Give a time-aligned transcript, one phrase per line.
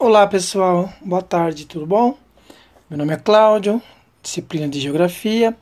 [0.00, 2.16] Olá pessoal, boa tarde, tudo bom?
[2.88, 3.82] Meu nome é Cláudio,
[4.22, 5.56] disciplina de Geografia.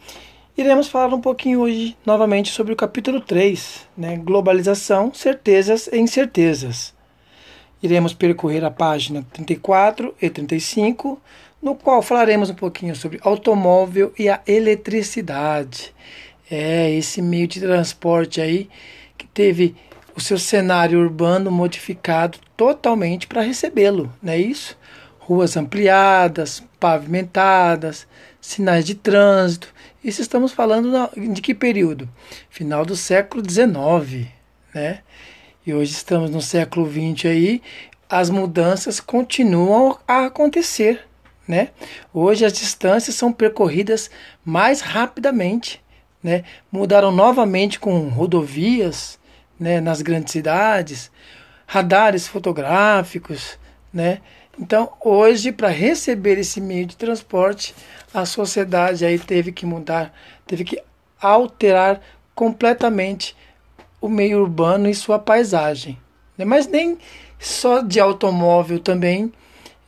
[0.54, 4.18] Iremos falar um pouquinho hoje novamente sobre o capítulo 3, né?
[4.18, 6.92] Globalização, certezas e incertezas.
[7.82, 11.18] Iremos percorrer a página 34 e 35,
[11.62, 15.94] no qual falaremos um pouquinho sobre automóvel e a eletricidade.
[16.50, 18.68] É esse meio de transporte aí
[19.16, 19.74] que teve
[20.16, 24.76] o seu cenário urbano modificado totalmente para recebê-lo, não é isso?
[25.18, 28.06] Ruas ampliadas, pavimentadas,
[28.40, 29.74] sinais de trânsito.
[30.02, 32.08] Isso estamos falando de que período?
[32.48, 34.28] Final do século XIX,
[34.72, 35.00] né?
[35.66, 37.62] E hoje estamos no século XX aí,
[38.08, 41.04] as mudanças continuam a acontecer,
[41.46, 41.70] né?
[42.14, 44.08] Hoje as distâncias são percorridas
[44.44, 45.82] mais rapidamente,
[46.22, 46.44] né?
[46.70, 49.18] Mudaram novamente com rodovias,
[49.58, 51.10] né, nas grandes cidades,
[51.66, 53.58] radares fotográficos,
[53.92, 54.20] né?
[54.58, 57.74] Então, hoje, para receber esse meio de transporte,
[58.12, 60.14] a sociedade aí teve que mudar,
[60.46, 60.82] teve que
[61.20, 62.00] alterar
[62.34, 63.36] completamente
[64.00, 65.98] o meio urbano e sua paisagem.
[66.38, 66.44] Né?
[66.44, 66.96] Mas nem
[67.38, 69.32] só de automóvel também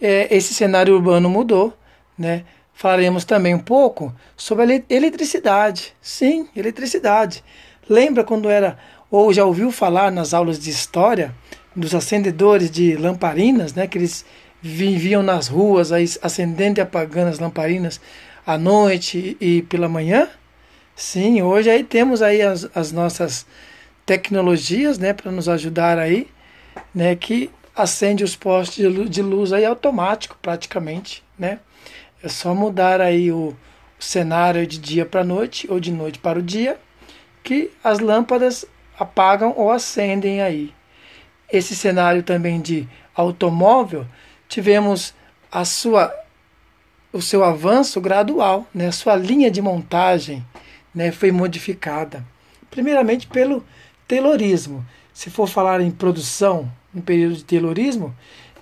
[0.00, 1.76] é, esse cenário urbano mudou,
[2.16, 2.44] né?
[2.72, 5.94] Falaremos também um pouco sobre a eletricidade.
[6.00, 7.42] Sim, eletricidade.
[7.88, 8.78] Lembra quando era
[9.10, 11.34] ou já ouviu falar nas aulas de história
[11.74, 14.24] dos acendedores de lamparinas, né, que eles
[14.60, 18.00] viviam nas ruas aí, acendendo e apagando as lamparinas
[18.46, 20.28] à noite e pela manhã?
[20.94, 23.46] Sim, hoje aí temos aí as, as nossas
[24.04, 26.26] tecnologias, né, para nos ajudar aí,
[26.94, 31.60] né, que acende os postes de luz, aí automático praticamente, né?
[32.20, 33.54] É só mudar aí o,
[34.00, 36.76] o cenário de dia para noite ou de noite para o dia,
[37.44, 38.66] que as lâmpadas
[38.98, 40.74] apagam ou acendem aí.
[41.50, 44.06] Esse cenário também de automóvel,
[44.48, 45.14] tivemos
[45.50, 46.14] a sua
[47.10, 48.88] o seu avanço gradual, né?
[48.88, 50.44] A sua linha de montagem,
[50.94, 52.24] né, foi modificada.
[52.70, 53.64] Primeiramente pelo
[54.06, 54.86] Taylorismo.
[55.12, 58.14] Se for falar em produção, no período de Taylorismo,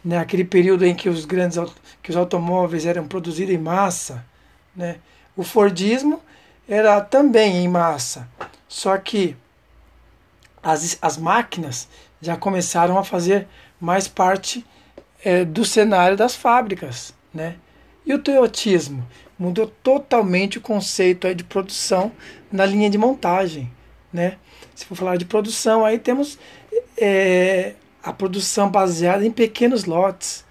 [0.05, 1.59] né, aquele período em que os grandes
[2.03, 4.25] que os automóveis eram produzidos em massa,
[4.75, 4.97] né?
[5.37, 6.21] O Fordismo
[6.69, 8.28] era também em massa,
[8.69, 9.37] só que
[10.66, 11.88] as, as máquinas
[12.21, 13.47] já começaram a fazer
[13.81, 14.66] mais parte
[15.25, 17.15] é, do cenário das fábricas.
[17.32, 17.54] Né?
[18.04, 19.06] E o Toyotismo
[19.38, 22.10] mudou totalmente o conceito aí de produção
[22.50, 23.71] na linha de montagem.
[24.12, 24.38] Né?
[24.75, 26.37] Se for falar de produção, aí temos
[26.99, 30.44] é, a produção baseada em pequenos lotes,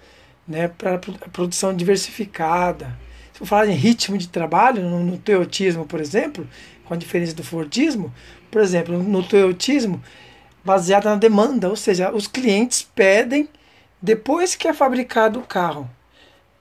[0.48, 0.98] né, para
[1.30, 2.96] produção diversificada.
[3.36, 6.48] Se for falar em ritmo de trabalho, no, no Toyotismo, por exemplo,
[6.86, 8.10] com a diferença do Fordismo,
[8.50, 10.02] por exemplo, no Toyotismo,
[10.64, 13.46] baseada na demanda, ou seja, os clientes pedem
[14.00, 15.86] depois que é fabricado o carro.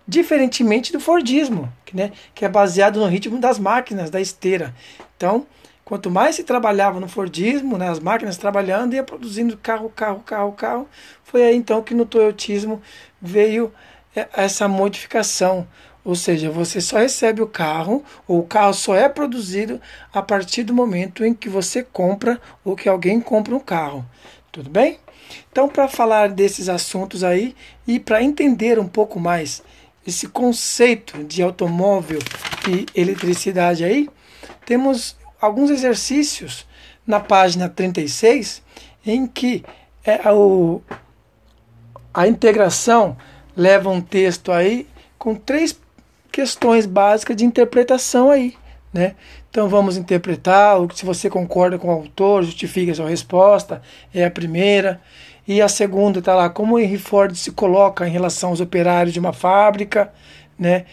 [0.06, 4.75] Diferentemente do Fordismo, que, né, que é baseado no ritmo das máquinas, da esteira.
[5.16, 5.47] Então,
[5.86, 10.52] quanto mais se trabalhava no Fordismo, né, as máquinas trabalhando, ia produzindo carro, carro, carro,
[10.52, 10.90] carro.
[11.24, 12.81] Foi aí então que no Toyotismo
[13.22, 13.72] veio
[14.13, 15.66] é, essa modificação,
[16.05, 19.81] ou seja, você só recebe o carro, ou o carro só é produzido
[20.13, 24.05] a partir do momento em que você compra ou que alguém compra um carro.
[24.51, 24.99] Tudo bem?
[25.51, 27.55] Então, para falar desses assuntos aí
[27.88, 29.63] e para entender um pouco mais
[30.05, 32.19] esse conceito de automóvel
[32.69, 34.07] e eletricidade aí,
[34.63, 36.67] temos alguns exercícios
[37.05, 38.61] na página 36
[39.03, 39.63] em que
[40.03, 40.81] é o,
[42.13, 43.17] a integração
[43.57, 45.75] leva um texto aí com três
[46.35, 48.56] questões básicas de interpretação aí.
[48.94, 49.16] Né?
[49.50, 53.81] Então vamos interpretar, se você concorda com o autor, justifique a sua resposta,
[54.13, 55.00] é a primeira.
[55.47, 59.19] E a segunda está lá, como Henry Ford se coloca em relação aos operários de
[59.19, 60.12] uma fábrica,
[60.59, 60.84] né?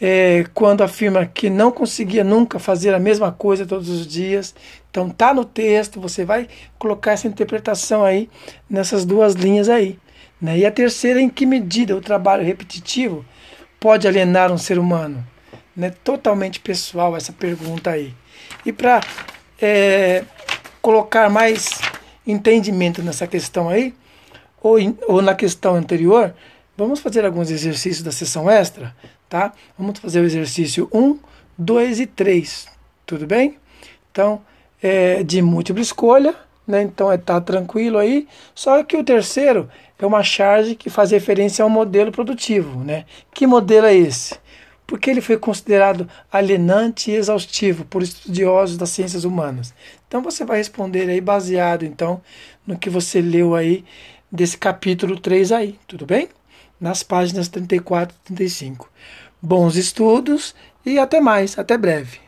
[0.00, 4.52] É, quando afirma que não conseguia nunca fazer a mesma coisa todos os dias.
[4.90, 8.28] Então tá no texto, você vai colocar essa interpretação aí
[8.68, 9.96] nessas duas linhas aí.
[10.40, 10.58] Né?
[10.58, 13.24] E a terceira, em que medida o trabalho repetitivo
[13.80, 15.26] pode alienar um ser humano?
[15.74, 15.90] Né?
[16.02, 18.14] Totalmente pessoal essa pergunta aí.
[18.64, 19.00] E para
[19.60, 20.24] é,
[20.80, 21.80] colocar mais
[22.26, 23.94] entendimento nessa questão aí,
[24.60, 26.34] ou, in, ou na questão anterior,
[26.76, 28.94] vamos fazer alguns exercícios da sessão extra,
[29.28, 29.52] tá?
[29.78, 31.18] Vamos fazer o exercício 1,
[31.56, 32.68] 2 e 3,
[33.06, 33.58] tudo bem?
[34.10, 34.42] Então,
[34.82, 36.34] é de múltipla escolha,
[36.68, 36.82] né?
[36.82, 38.28] Então, é tá tranquilo aí.
[38.54, 39.68] Só que o terceiro
[39.98, 42.84] é uma charge que faz referência ao modelo produtivo.
[42.84, 43.04] Né?
[43.34, 44.38] Que modelo é esse?
[44.86, 49.74] Porque ele foi considerado alienante e exaustivo por estudiosos das ciências humanas.
[50.06, 52.22] Então você vai responder aí baseado então
[52.66, 53.84] no que você leu aí
[54.30, 56.28] desse capítulo 3 aí, tudo bem?
[56.80, 58.90] nas páginas 34 e 35.
[59.40, 60.54] Bons estudos
[60.84, 62.27] e até mais, até breve.